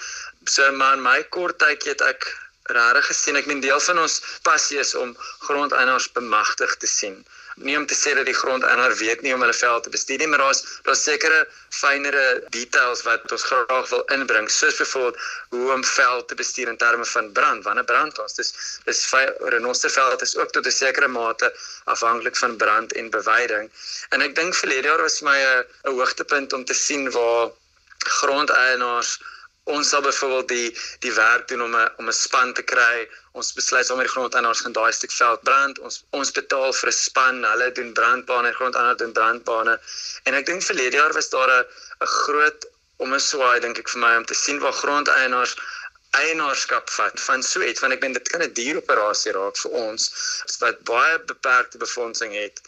So 0.46 0.72
maar 0.72 0.98
my 0.98 1.24
kort 1.24 1.60
tydjie 1.60 1.94
het 1.94 2.02
ek 2.02 2.28
regtig 2.78 3.06
gesien 3.12 3.36
ek 3.36 3.46
meen 3.46 3.62
deel 3.62 3.80
van 3.80 4.00
ons 4.00 4.22
passie 4.44 4.80
is 4.80 4.96
om 4.96 5.16
grondeienaars 5.48 6.12
bemagtig 6.12 6.76
te 6.78 6.88
sien 6.88 7.26
nie 7.56 7.78
om 7.78 7.86
te 7.86 7.96
sê 7.96 8.14
dat 8.18 8.26
die 8.26 8.34
grondeienaar 8.34 8.96
weet 8.98 9.22
nie 9.22 9.34
om 9.34 9.42
hulle 9.42 9.54
veld 9.54 9.84
te 9.84 9.90
bestuur 9.94 10.18
nie, 10.18 10.28
maar 10.28 10.42
daar's 10.42 10.64
daar's 10.88 11.04
sekere 11.04 11.48
fynere 11.70 12.44
details 12.56 13.04
wat 13.08 13.32
ons 13.32 13.46
graag 13.50 13.90
wil 13.90 14.04
inbring, 14.16 14.50
soos 14.50 14.78
byvoorbeeld 14.82 15.18
hoe 15.50 15.72
om 15.74 15.84
veld 15.84 16.28
te 16.28 16.36
bestuur 16.36 16.68
in 16.68 16.78
terme 16.78 17.06
van 17.06 17.32
brand. 17.32 17.64
Wanneer 17.64 17.90
brand 17.90 18.20
ons? 18.20 18.34
Dis 18.34 18.54
dis 18.86 19.04
renosterveld 19.56 20.22
is 20.22 20.38
ook 20.38 20.52
tot 20.52 20.66
'n 20.66 20.72
sekere 20.72 21.08
mate 21.08 21.54
afhanklik 21.86 22.38
van 22.38 22.58
brand 22.58 22.94
en 22.94 23.10
beweiding. 23.10 23.72
En 24.10 24.22
ek 24.22 24.36
dink 24.36 24.56
verlede 24.56 24.88
jaar 24.88 25.02
was 25.02 25.22
my 25.22 25.38
'n 25.38 25.66
'n 25.84 25.96
hoogtepunt 25.98 26.54
om 26.54 26.66
te 26.66 26.74
sien 26.74 27.12
waar 27.12 27.52
grondeienaars 28.04 29.20
ons 29.64 29.90
sal 29.90 30.02
byvoorbeeld 30.02 30.48
die 30.48 30.70
die 31.00 31.14
werk 31.14 31.48
doen 31.48 31.62
om 31.62 31.76
'n 31.76 31.90
om 31.98 32.08
'n 32.08 32.14
span 32.14 32.54
te 32.54 32.64
kry. 32.74 33.08
Ons 33.32 33.54
besluit 33.54 33.86
sommer 33.86 34.06
die 34.06 34.14
grondeienaars 34.14 34.62
gaan 34.62 34.78
daai 34.80 34.92
stuk 34.92 35.12
veld 35.12 35.42
brand. 35.44 35.80
Ons 35.80 36.04
ons 36.10 36.32
betaal 36.32 36.74
vir 36.74 36.90
'n 36.90 37.00
span. 37.08 37.44
Hulle 37.44 37.72
doen 37.72 37.94
brandbane, 37.94 38.48
die 38.48 38.56
grondeienaars 38.60 38.98
doen 38.98 39.12
brandbane. 39.12 39.80
En 40.24 40.34
ek 40.34 40.46
dink 40.46 40.64
verlede 40.64 40.98
jaar 40.98 41.14
was 41.14 41.30
daar 41.30 41.50
'n 41.50 41.66
'n 42.02 42.08
groot 42.08 42.68
om 42.98 43.14
'n 43.14 43.20
swaai 43.20 43.60
dink 43.60 43.78
ek 43.78 43.90
vir 43.90 44.02
my 44.02 44.16
om 44.16 44.26
te 44.26 44.34
sien 44.34 44.60
waar 44.60 44.74
grondeienaars 44.74 45.56
eienaarskap 46.20 46.90
vat 46.96 47.20
van 47.26 47.44
so 47.44 47.64
iets 47.66 47.82
want 47.84 47.96
ek 47.96 48.02
dink 48.02 48.18
dit 48.20 48.30
kan 48.34 48.44
'n 48.46 48.54
duur 48.60 48.80
operasie 48.82 49.34
raak 49.38 49.58
vir 49.64 49.72
ons 49.86 50.10
wat 50.64 50.84
baie 50.90 51.16
beperkte 51.32 51.78
befondsing 51.86 52.34
het 52.38 52.62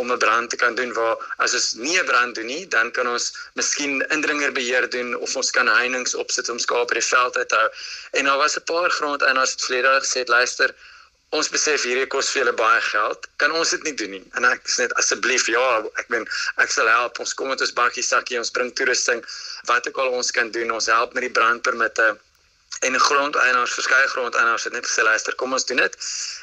om 0.00 0.12
'n 0.12 0.18
brand 0.18 0.50
te 0.50 0.56
kan 0.56 0.74
doen 0.74 0.92
waar 0.98 1.16
as 1.44 1.54
ons 1.58 1.68
nie 1.74 1.98
'n 1.98 2.06
brand 2.06 2.34
doen 2.34 2.46
nie 2.46 2.64
dan 2.76 2.90
kan 2.90 3.06
ons 3.06 3.26
miskien 3.54 4.02
indringerbeheer 4.16 4.88
doen 4.96 5.14
of 5.14 5.36
ons 5.36 5.50
kan 5.50 5.68
heininge 5.68 6.16
opsit 6.24 6.48
om 6.48 6.58
skape 6.58 6.94
in 6.94 7.00
die 7.00 7.08
veld 7.08 7.36
uit 7.36 7.48
te 7.48 7.56
hou. 7.62 7.70
En 8.18 8.24
daar 8.24 8.38
was 8.44 8.56
'n 8.56 8.64
paar 8.72 8.90
grondeienaars 8.90 9.54
wat 9.54 9.66
vlede 9.68 10.00
gesê 10.04 10.18
het 10.24 10.28
luister 10.28 10.74
ons 11.30 11.48
besef 11.50 11.82
hierdie 11.82 12.06
kos 12.06 12.30
vir 12.30 12.42
julle 12.42 12.56
baie 12.56 12.80
geld. 12.80 13.26
Kan 13.36 13.52
ons 13.52 13.70
dit 13.70 13.82
nie 13.82 13.94
doen 13.94 14.10
nie? 14.10 14.24
En 14.34 14.44
ek 14.44 14.68
sê 14.68 14.78
net 14.84 14.94
asseblief 14.94 15.46
ja 15.46 15.84
ek 16.00 16.08
meen 16.08 16.26
ek 16.56 16.70
sal 16.70 16.88
help. 16.88 17.18
Ons 17.18 17.34
kom 17.34 17.48
met 17.48 17.60
ons 17.60 17.72
bakkie 17.72 18.02
sakkie 18.02 18.38
ons 18.38 18.50
bring 18.50 18.72
toerusting 18.72 19.24
wat 19.64 19.88
ook 19.88 19.98
al 19.98 20.08
ons 20.20 20.30
kan 20.30 20.50
doen 20.50 20.70
ons 20.70 20.86
help 20.86 21.14
met 21.14 21.22
die 21.22 21.34
brandpermitte 21.40 22.16
en 22.80 23.00
grondeienaars 23.00 23.74
verskeie 23.78 24.08
grondeienaars 24.08 24.64
het 24.64 24.72
net 24.72 24.86
gesê 24.86 25.02
luister 25.02 25.34
kom 25.34 25.52
ons 25.52 25.66
doen 25.66 25.76
dit. 25.76 25.96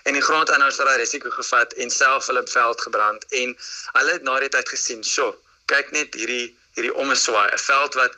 En 0.04 0.14
die 0.14 0.22
grondeienaars 0.22 0.78
het 0.78 0.86
daai 0.86 0.98
risiko 0.98 1.30
gevat 1.30 1.74
en 1.74 1.90
self 1.90 2.28
hulle 2.32 2.44
veld 2.58 2.82
gebrand 2.82 3.26
en 3.30 3.58
hulle 4.00 4.12
het 4.12 4.24
na 4.24 4.40
die 4.40 4.50
tyd 4.50 4.70
gesien 4.70 5.04
sjo 5.04 5.34
kyk 5.72 5.92
net 5.92 6.14
hierdie 6.20 6.52
hierdie 6.74 6.94
omeswaai. 7.02 7.50
'n 7.54 7.62
veld 7.64 7.94
wat 7.94 8.14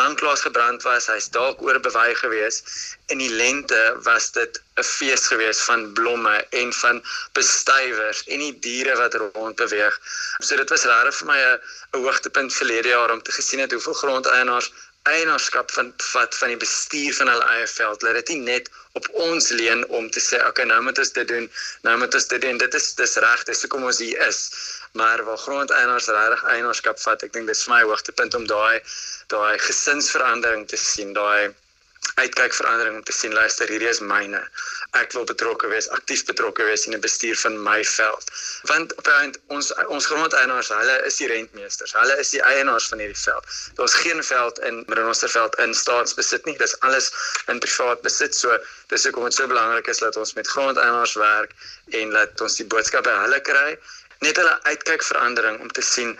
lanklaas 0.00 0.42
gebrand 0.46 0.84
was 0.86 1.08
hy's 1.10 1.26
dalk 1.36 1.62
oor 1.66 1.78
bewy 1.86 2.14
gewees 2.22 2.62
in 3.12 3.18
die 3.18 3.32
lente 3.40 3.80
was 4.08 4.30
dit 4.36 4.60
'n 4.78 4.86
fees 4.90 5.26
gewees 5.32 5.60
van 5.68 5.92
blomme 5.98 6.36
en 6.60 6.72
van 6.82 7.02
bestuivers 7.38 8.22
en 8.26 8.44
die 8.46 8.58
diere 8.66 8.94
wat 9.02 9.14
rond 9.14 9.56
beweeg. 9.56 9.94
So 10.38 10.56
dit 10.56 10.70
was 10.70 10.84
regtig 10.92 11.18
vir 11.18 11.26
my 11.32 11.40
'n 11.42 11.60
hoogtepunt 12.04 12.54
verlede 12.60 12.88
jaar 12.94 13.10
om 13.10 13.22
te 13.22 13.32
gesien 13.32 13.60
het 13.60 13.72
hoeveel 13.72 13.98
grondeienaars 14.02 14.70
eienaarskap 15.12 15.70
van 15.76 15.92
wat 16.12 16.36
van 16.40 16.52
die 16.52 16.60
bestuur 16.62 17.14
van 17.18 17.30
hulle 17.32 17.48
eie 17.56 17.66
veld. 17.70 18.02
Hulle 18.02 18.20
het 18.20 18.32
nie 18.32 18.42
net 18.46 18.70
op 18.98 19.08
ons 19.28 19.48
leen 19.58 19.84
om 19.98 20.08
te 20.10 20.22
sê 20.22 20.40
okay, 20.46 20.66
nou 20.70 20.80
moet 20.86 20.98
ons 21.02 21.12
dit 21.18 21.28
doen. 21.28 21.50
Nou 21.86 21.96
moet 22.00 22.14
ons 22.18 22.28
dit 22.32 22.42
doen. 22.46 22.58
Dit 22.62 22.74
is 22.74 22.88
dis 23.00 23.16
reg, 23.24 23.44
dis 23.50 23.62
hoekom 23.66 23.86
ons 23.90 24.00
hier 24.02 24.26
is. 24.28 24.40
Maar 24.98 25.24
waar 25.24 25.38
grondeienaars 25.44 26.08
regtig 26.16 26.44
eienaarskap 26.54 27.00
vat, 27.02 27.22
ek 27.26 27.36
dink 27.36 27.50
dis 27.52 27.66
vir 27.66 27.74
my 27.74 27.82
hoogtepunt 27.84 28.38
om 28.38 28.48
daai 28.50 28.80
daai 29.32 29.58
gesinsverandering 29.58 30.66
te 30.70 30.78
sien, 30.80 31.12
daai 31.16 31.52
uitkyk 32.14 32.54
verandering 32.54 32.96
om 32.96 33.02
te 33.04 33.12
sien 33.12 33.34
luister 33.34 33.68
hierdie 33.68 33.88
is 33.88 34.00
myne. 34.00 34.40
Ek 34.96 35.12
wil 35.12 35.26
betrokke 35.28 35.68
wees, 35.68 35.88
aktief 35.96 36.24
betrokke 36.28 36.64
wees 36.68 36.86
in 36.86 36.94
die 36.96 37.00
bestuur 37.02 37.36
van 37.42 37.58
my 37.62 37.82
veld. 37.84 38.30
Want 38.70 38.94
op 38.96 39.08
punt 39.08 39.38
ons 39.56 39.72
ons 39.92 40.06
grondeienaars, 40.10 40.70
hulle 40.72 40.96
is 41.08 41.18
die 41.20 41.28
rentmeesters. 41.32 41.92
Hulle 41.98 42.16
is 42.22 42.32
die 42.34 42.42
eienaars 42.42 42.88
van 42.92 43.02
hierdie 43.04 43.20
veld. 43.20 43.52
Daar's 43.80 43.98
geen 44.04 44.22
veld 44.24 44.62
in 44.70 44.82
Renosterveld 44.88 45.58
in 45.64 45.74
staatsbesit 45.74 46.48
nie. 46.48 46.56
Dis 46.62 46.78
alles 46.86 47.10
in 47.52 47.60
privaat 47.64 48.02
besit. 48.06 48.34
So 48.34 48.56
dis 48.92 49.04
hoekom 49.04 49.28
dit 49.28 49.36
so 49.36 49.50
belangrik 49.50 49.90
is 49.92 50.00
dat 50.04 50.16
ons 50.16 50.34
met 50.38 50.48
grondeienaars 50.48 51.14
werk 51.20 51.54
en 52.00 52.16
dat 52.16 52.40
ons 52.40 52.56
die 52.60 52.66
boodskappe 52.72 53.12
hulle 53.26 53.40
kry 53.50 53.76
net 54.24 54.36
hulle 54.36 54.62
uitkyk 54.62 55.02
verandering 55.02 55.60
om 55.60 55.72
te 55.72 55.82
sien 55.82 56.16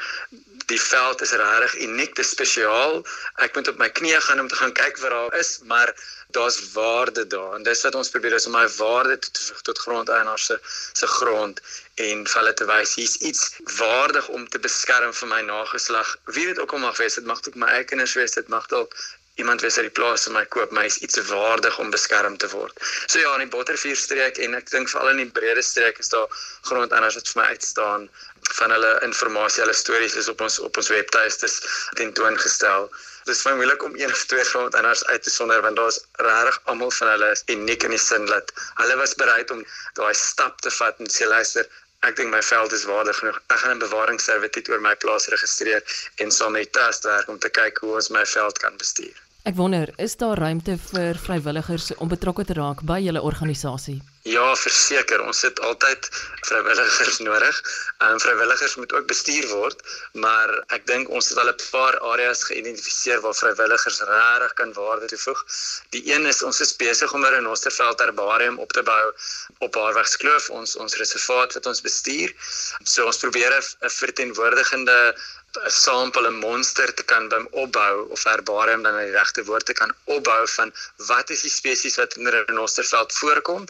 die 0.67 0.81
veld 0.83 1.23
is 1.23 1.33
regtig 1.38 1.75
uniek, 1.87 2.15
dit 2.17 2.25
is 2.25 2.31
spesiaal. 2.35 2.99
Ek 3.45 3.55
moet 3.55 3.69
op 3.71 3.79
my 3.79 3.88
knieë 3.99 4.21
gaan 4.26 4.41
om 4.43 4.49
te 4.50 4.59
gaan 4.59 4.73
kyk 4.75 4.99
wat 5.03 5.15
daar 5.15 5.37
is, 5.38 5.59
maar 5.71 5.93
daar's 6.35 6.59
waarde 6.73 7.26
daar. 7.26 7.55
En 7.55 7.62
dis 7.62 7.83
wat 7.87 7.95
ons 7.95 8.11
probeer 8.11 8.35
is 8.38 8.47
om 8.47 8.57
my 8.57 8.65
waarde 8.79 9.19
te 9.19 9.31
toevoeg 9.31 9.61
tot 9.69 9.83
grondeienaars 9.85 10.49
se 10.50 10.59
se 10.93 11.07
grond 11.07 11.61
en 12.07 12.25
vir 12.26 12.41
hulle 12.41 12.55
te 12.55 12.67
wys 12.69 12.97
hier's 12.99 13.17
iets 13.31 13.45
waardig 13.79 14.29
om 14.29 14.49
te 14.49 14.59
beskerm 14.59 15.15
vir 15.21 15.31
my 15.35 15.41
nageslag. 15.47 16.17
Wie 16.25 16.47
dit 16.50 16.59
ook 16.59 16.73
al 16.73 16.83
mag 16.88 16.99
wees, 16.99 17.15
dit 17.15 17.31
mag 17.31 17.41
ook 17.47 17.55
my 17.55 17.71
eie 17.76 17.85
kinders 17.85 18.17
wees, 18.19 18.35
dit 18.35 18.49
mag 18.49 18.67
dalk 18.73 18.99
iemand 19.37 19.61
wees 19.61 19.76
uit 19.76 19.87
die 19.88 19.97
plaas 19.99 20.25
vir 20.26 20.35
my 20.37 20.45
koop, 20.55 20.71
maar 20.73 20.87
is 20.88 20.99
iets 21.05 21.19
waardig 21.28 21.78
om 21.83 21.90
beskerm 21.93 22.37
te 22.40 22.49
word. 22.52 22.78
So 23.07 23.21
ja, 23.21 23.35
in 23.37 23.45
die 23.45 23.52
Bottervuur 23.52 23.97
streek 23.97 24.40
en 24.45 24.57
ek 24.59 24.71
dink 24.73 24.88
veral 24.93 25.12
in 25.12 25.21
die 25.25 25.33
breëre 25.38 25.64
streek 25.64 26.00
is 26.02 26.09
daar 26.12 26.38
grondeienaars 26.69 27.19
wat 27.21 27.33
vir 27.33 27.43
my 27.43 27.49
uitstaan 27.52 28.09
van 28.59 28.73
hulle 28.76 28.93
inligting, 29.05 29.61
hulle 29.61 29.76
stories 29.76 30.16
is 30.23 30.31
op 30.33 30.40
ons 30.47 30.59
op 30.69 30.81
ons 30.81 30.88
webtuistes 30.93 31.59
tentoongestel. 32.00 32.88
Dit 33.26 33.35
is 33.35 33.43
baie 33.43 33.59
moeilik 33.59 33.83
om 33.85 33.97
een 33.99 34.12
of 34.12 34.25
twee 34.31 34.45
grondeienaars 34.52 35.05
uit 35.11 35.23
te 35.23 35.35
sonder 35.35 35.61
want 35.66 35.76
daar's 35.76 36.00
regtig 36.28 36.61
almal 36.73 36.95
van 37.00 37.12
hulle 37.14 37.31
is 37.37 37.43
uniek 37.57 37.85
in 37.88 37.97
die 37.97 38.00
sin 38.00 38.25
dat 38.31 38.55
hulle 38.81 38.97
was 39.02 39.16
bereid 39.21 39.50
om 39.50 39.64
daai 40.00 40.14
stap 40.14 40.61
te 40.64 40.73
vat 40.78 41.02
en 41.02 41.12
sê 41.19 41.28
luister, 41.28 41.69
ek 42.09 42.16
dink 42.16 42.31
my 42.31 42.43
veld 42.49 42.73
is 42.73 42.87
waardig 42.88 43.19
genoeg. 43.21 43.38
Ek 43.52 43.61
gaan 43.62 43.76
'n 43.76 43.85
bewaringsservituut 43.85 44.73
oor 44.73 44.81
my 44.81 44.95
plaas 45.05 45.28
registreer 45.37 45.83
en 46.25 46.31
saam 46.31 46.52
met 46.52 46.73
trust 46.73 47.05
werk 47.05 47.28
om 47.28 47.38
te 47.38 47.50
kyk 47.61 47.85
hoe 47.85 47.95
ons 48.00 48.12
my 48.19 48.26
veld 48.37 48.59
kan 48.64 48.76
bestuur. 48.76 49.25
Ek 49.47 49.55
wonder, 49.55 49.93
is 50.03 50.17
daar 50.19 50.41
ruimte 50.43 50.75
vir 50.88 51.15
vrywilligers 51.23 51.93
om 52.03 52.09
betrokke 52.11 52.43
te 52.49 52.57
raak 52.59 52.81
by 52.83 52.97
julle 53.05 53.21
organisasie? 53.23 54.00
Ja, 54.26 54.47
verseker, 54.59 55.21
ons 55.23 55.40
het 55.47 55.61
altyd 55.62 56.06
vrywilligers 56.49 57.18
nodig. 57.23 57.59
Ehm 58.02 58.18
vrywilligers 58.18 58.75
moet 58.75 58.92
ook 58.99 59.06
bestuur 59.06 59.47
word, 59.52 59.85
maar 60.25 60.50
ek 60.75 60.83
dink 60.90 61.12
ons 61.14 61.28
het 61.30 61.38
al 61.38 61.52
'n 61.52 61.61
paar 61.71 61.99
areas 62.12 62.42
geïdentifiseer 62.49 63.23
waar 63.23 63.38
vrywilligers 63.38 64.00
regtig 64.11 64.56
kan 64.59 64.73
waarde 64.73 65.06
toevoeg. 65.12 65.45
Die 65.95 66.02
een 66.11 66.26
is 66.26 66.42
ons 66.42 66.61
is 66.61 66.75
besig 66.76 67.12
om 67.12 67.23
'n 67.23 67.35
renosterveld 67.37 68.02
herbarium 68.02 68.59
op 68.59 68.73
te 68.73 68.83
bou 68.83 69.06
op 69.59 69.75
Haarwegskloof, 69.75 70.50
ons 70.50 70.76
ons 70.76 70.97
reservaat 70.97 71.54
wat 71.54 71.66
ons 71.66 71.80
bestuur. 71.80 72.35
So 72.83 73.06
ons 73.06 73.23
probeer 73.23 73.54
'n 73.54 73.90
verteenwoordigende 74.02 75.14
'n 75.64 75.71
sampel 75.71 76.26
'n 76.28 76.38
monster 76.47 76.88
te 76.95 77.04
kan 77.11 77.28
bym 77.33 77.47
opbou 77.50 77.95
of 78.14 78.25
herbarium 78.30 78.83
dan 78.83 78.97
die 78.99 79.11
regte 79.11 79.45
woord 79.50 79.66
te 79.66 79.76
kan 79.80 79.92
opbou 80.16 80.42
van 80.56 80.73
wat 81.11 81.30
is 81.35 81.45
die 81.47 81.54
spesies 81.61 81.97
wat 82.00 82.16
in 82.16 82.28
'n 82.28 82.35
renosterveld 82.49 83.12
voorkom 83.21 83.62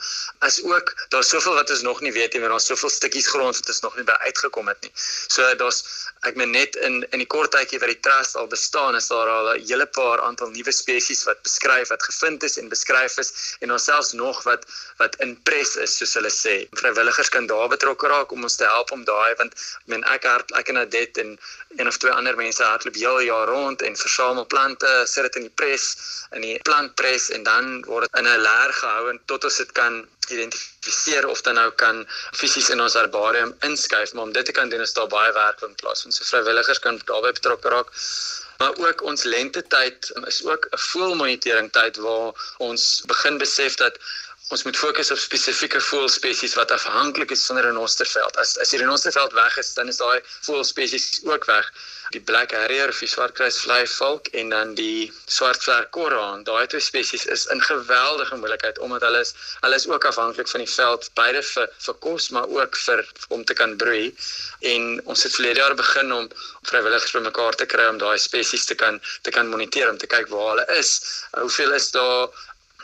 as 0.47 0.63
ook 0.65 0.93
daar's 1.09 1.29
soveel 1.29 1.55
wat 1.59 1.71
ons 1.71 1.83
nog 1.83 2.01
nie 2.05 2.13
weet 2.13 2.33
nie 2.33 2.41
want 2.43 2.53
daar's 2.55 2.69
soveel 2.71 2.91
stukkies 2.91 3.29
grond 3.33 3.59
wat 3.59 3.71
ons 3.73 3.81
nog 3.85 3.97
nie 3.99 4.05
by 4.07 4.17
uitgekom 4.29 4.69
het 4.71 4.81
nie. 4.87 4.93
So 5.35 5.47
daar's 5.63 5.83
ek 6.29 6.39
meen 6.41 6.53
net 6.55 6.77
in 6.87 7.03
in 7.15 7.23
die 7.23 7.29
kort 7.35 7.53
tydjie 7.55 7.81
wat 7.83 7.93
die 7.93 8.01
trust 8.07 8.37
al 8.41 8.49
bestaan 8.53 8.97
is 8.99 9.09
daar 9.13 9.29
al 9.33 9.51
'n 9.55 9.67
hele 9.69 9.87
paar 9.99 10.23
aantal 10.29 10.51
nuwe 10.55 10.73
spesies 10.73 11.25
wat 11.29 11.43
beskryf 11.49 11.93
wat 11.95 12.03
gevind 12.11 12.43
is 12.49 12.59
en 12.63 12.69
beskryf 12.69 13.19
is 13.25 13.33
en 13.61 13.73
ons 13.73 13.85
selfs 13.91 14.13
nog 14.13 14.43
wat 14.49 14.67
wat 15.03 15.17
in 15.27 15.37
pres 15.43 15.77
is 15.77 15.97
soos 15.99 16.15
hulle 16.15 16.33
sê. 16.33 16.57
Vrywilligers 16.81 17.29
kan 17.29 17.47
daar 17.47 17.69
betrokke 17.69 18.07
raak 18.09 18.33
om 18.33 18.43
ons 18.43 18.57
te 18.57 18.65
help 18.65 18.91
om 18.91 19.05
daai 19.05 19.35
want 19.43 19.53
ek 19.55 19.87
meen 19.87 20.05
ek 20.05 20.25
hart 20.25 20.53
ek 20.63 20.69
en 20.69 20.83
Adet 20.85 21.19
en 21.19 21.39
een 21.77 21.87
of 21.87 21.97
twee 21.97 22.13
ander 22.13 22.37
mense 22.37 22.63
hardloop 22.63 22.95
heel 22.95 23.21
jaar 23.21 23.49
rond 23.49 23.83
en 23.83 23.97
versamel 23.97 24.47
plante, 24.47 25.03
sit 25.05 25.23
dit 25.23 25.37
in 25.37 25.43
die 25.49 25.57
pres, 25.61 25.97
in 26.33 26.41
die 26.41 26.59
plantpres 26.63 27.31
en 27.31 27.43
dan 27.43 27.85
word 27.85 28.09
dit 28.09 28.21
in 28.21 28.29
'n 28.29 28.41
leer 28.49 28.73
gehou 28.73 29.11
en 29.11 29.21
tot 29.27 29.45
ons 29.45 29.57
dit 29.57 29.73
kan 29.73 30.07
identifiseer 30.37 31.27
of 31.27 31.43
dan 31.47 31.59
nou 31.61 31.71
kan 31.83 32.05
fisies 32.41 32.69
in 32.75 32.81
ons 32.85 32.97
herbarium 32.99 33.55
inskuif, 33.69 34.13
maar 34.13 34.29
om 34.29 34.33
dit 34.33 34.45
te 34.45 34.53
kan 34.53 34.69
doen 34.73 34.85
is 34.85 34.95
daar 34.99 35.11
baie 35.13 35.33
werk 35.33 35.65
in 35.67 35.75
plaas 35.83 36.05
van 36.07 36.13
so 36.13 36.29
vrywilligers 36.31 36.83
kan 36.85 37.01
daarbey 37.05 37.33
betrokke 37.33 37.73
raak. 37.75 37.91
Maar 38.59 38.77
ook 38.89 39.03
ons 39.03 39.23
lente 39.23 39.63
tyd 39.73 40.13
is 40.27 40.45
ook 40.45 40.69
'n 40.71 40.79
voelmonitering 40.91 41.73
tyd 41.73 41.97
waar 41.97 42.33
ons 42.59 43.03
begin 43.07 43.39
besef 43.39 43.75
dat 43.75 43.99
ons 44.55 44.63
moet 44.63 44.77
fokus 44.79 45.09
op 45.11 45.19
spesifieke 45.19 45.81
voëlspesies 45.83 46.53
wat 46.55 46.71
afhanklik 46.71 47.33
is 47.35 47.43
van 47.49 47.59
renosterveld. 47.65 48.37
As 48.39 48.55
as 48.63 48.71
die 48.71 48.79
renosterveld 48.79 49.35
weg 49.35 49.57
is, 49.59 49.73
dan 49.75 49.91
is 49.91 49.99
daai 49.99 50.21
voëlspesies 50.47 51.25
ook 51.27 51.49
weg. 51.51 51.71
Die 52.15 52.23
black 52.23 52.55
harrier 52.55 52.93
die 52.95 53.09
swartkruisvlei 53.11 53.81
valk 53.97 54.31
en 54.39 54.55
dan 54.55 54.77
die 54.79 55.11
swartvlerk 55.27 55.91
koraan. 55.99 56.47
Daai 56.47 56.69
twee 56.71 56.85
spesies 56.85 57.27
is 57.27 57.49
in 57.51 57.63
geweldige 57.71 58.39
moeilikheid 58.39 58.79
omdat 58.79 59.09
hulle 59.09 59.25
is 59.27 59.35
hulle 59.67 59.83
is 59.83 59.89
ook 59.91 60.07
afhanklik 60.13 60.49
van 60.55 60.63
die 60.63 60.71
veld 60.77 61.11
beide 61.19 61.43
vir 61.51 61.69
vir 61.89 62.01
kos 62.07 62.31
maar 62.31 62.47
ook 62.47 62.79
vir 62.87 63.03
om 63.35 63.45
te 63.45 63.59
kan 63.59 63.75
broei. 63.77 64.15
En 64.63 65.01
ons 65.11 65.27
het 65.27 65.35
verlede 65.41 65.65
jaar 65.65 65.75
begin 65.75 66.13
om 66.23 66.31
vrywilligers 66.71 67.19
bymekaar 67.19 67.59
te 67.59 67.67
kry 67.67 67.91
om 67.91 67.99
daai 67.99 68.19
spesies 68.19 68.71
te 68.71 68.79
kan 68.79 69.03
te 69.27 69.35
kan 69.35 69.51
moniteer 69.51 69.91
om 69.91 69.99
te 69.99 70.07
kyk 70.07 70.31
waar 70.31 70.53
hulle 70.55 70.69
is. 70.79 71.01
Hoeveel 71.35 71.75
is 71.83 71.91
daar 71.91 72.31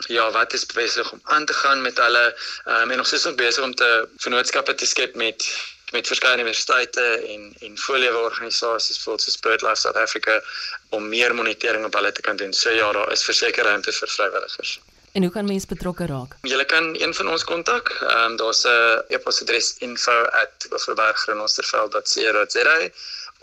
ja, 0.07 0.31
wat 0.31 0.53
is 0.53 0.65
besig 0.65 1.11
om 1.11 1.19
aan 1.23 1.45
te 1.45 1.53
gaan 1.53 1.81
met 1.81 1.97
hulle 1.97 2.35
um, 2.65 2.91
en 2.91 2.97
ons 2.97 3.13
is 3.13 3.25
ook 3.25 3.37
besig 3.37 3.63
om 3.63 3.75
te 3.75 4.07
vennootskappe 4.17 4.75
te 4.75 4.85
skep 4.85 5.15
met 5.15 5.45
met 5.93 6.07
verskeie 6.07 6.33
universiteite 6.33 7.01
en 7.33 7.53
en 7.59 7.77
voorlewe 7.77 8.17
organisasies 8.17 9.03
soos 9.03 9.39
BirdLife 9.39 9.81
South 9.81 9.97
Africa 9.97 10.41
om 10.89 11.09
meer 11.09 11.35
monitering 11.35 11.85
op 11.85 11.93
hulle 11.93 12.11
te 12.11 12.21
kan 12.21 12.35
doen. 12.35 12.53
So 12.53 12.69
ja, 12.69 12.91
daar 12.91 13.11
is 13.11 13.23
verseker 13.23 13.63
ruimte 13.63 13.91
vir 13.91 14.07
vrywilligers. 14.07 14.79
En 15.13 15.21
hoe 15.21 15.31
kan 15.31 15.45
mense 15.45 15.67
betrokke 15.67 16.05
raak? 16.09 16.35
Jy 16.41 16.65
kan 16.65 16.95
een 16.97 17.13
van 17.13 17.29
ons 17.29 17.43
kontak. 17.43 17.89
Ehm 18.01 18.31
um, 18.31 18.35
daar's 18.41 18.63
'n 18.65 19.03
e-posadres 19.07 19.75
info@oorbergrenosterveld.co.za 19.77 22.77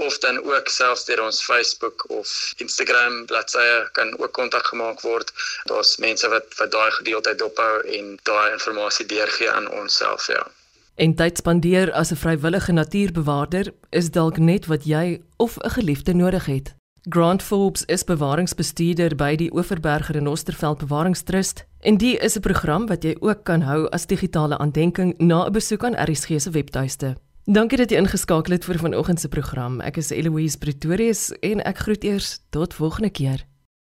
of 0.07 0.19
dan 0.19 0.38
ook 0.45 0.69
selfs 0.69 1.04
deur 1.04 1.23
ons 1.23 1.42
Facebook 1.45 2.04
of 2.09 2.28
Instagram 2.57 3.26
bladsye 3.26 3.88
kan 3.92 4.14
ook 4.19 4.33
kontak 4.33 4.66
gemaak 4.73 5.00
word. 5.00 5.33
Daar's 5.64 5.97
mense 5.97 6.28
wat 6.28 6.47
wat 6.59 6.73
daai 6.73 6.90
gedeelte 6.90 7.35
dophou 7.35 7.75
en 7.99 8.16
daai 8.23 8.49
inligting 8.50 9.09
deurgee 9.09 9.50
aan 9.50 9.71
ons 9.71 9.97
self 9.97 10.26
ja. 10.26 10.47
En 10.95 11.14
tyd 11.14 11.37
spandeer 11.37 11.92
as 11.92 12.11
'n 12.11 12.23
vrywillige 12.25 12.73
natuurbewaarder 12.73 13.73
is 13.90 14.11
dalk 14.11 14.37
net 14.38 14.66
wat 14.66 14.85
jy 14.85 15.23
of 15.37 15.57
'n 15.57 15.71
geliefde 15.71 16.14
nodig 16.14 16.47
het. 16.47 16.75
Grant 17.09 17.42
Forbes 17.42 17.85
is 17.85 18.04
bewaringsbestuurder 18.04 19.14
by 19.16 19.37
die 19.37 19.49
Oeverberg 19.54 20.11
Renosterveld 20.12 20.78
Bewaringstrust 20.78 21.64
en 21.80 21.97
die 21.97 22.16
is 22.16 22.37
'n 22.37 22.40
program 22.40 22.87
wat 22.87 23.02
jy 23.02 23.16
ook 23.21 23.45
kan 23.45 23.62
hou 23.62 23.88
as 23.88 24.07
digitale 24.07 24.59
aandenking 24.59 25.14
na 25.19 25.47
'n 25.47 25.52
besoek 25.52 25.85
aan 25.85 25.97
RSG 25.97 26.40
se 26.40 26.50
webtuiste. 26.50 27.16
Dankie 27.49 27.78
dat 27.80 27.90
jy 27.90 27.97
ingeskakel 27.97 28.52
het 28.52 28.66
vir 28.68 28.78
vanoggend 28.78 29.20
se 29.20 29.28
program. 29.28 29.80
Ek 29.80 29.97
is 29.97 30.11
Eloise 30.12 30.59
Pretorius 30.61 31.30
en 31.40 31.64
ek 31.64 31.87
groet 31.87 32.04
eers 32.04 32.35
tot 32.52 32.76
volgende 32.76 33.09
keer. 33.11 33.50